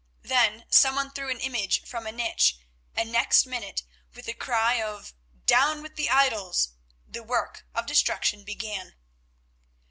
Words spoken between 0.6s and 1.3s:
some one threw